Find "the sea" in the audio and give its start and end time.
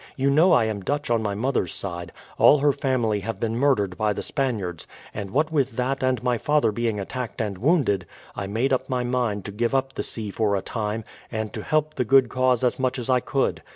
9.93-10.31